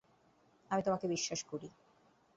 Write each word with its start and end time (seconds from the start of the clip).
আমি 0.71 0.81
তোমাকে 0.81 1.05
বিশ্বাস 1.07 1.39
করি। 1.43 1.67